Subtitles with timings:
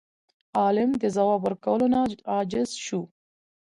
[0.59, 1.99] عالم د ځواب ورکولو نه
[2.31, 3.01] عاجز شو.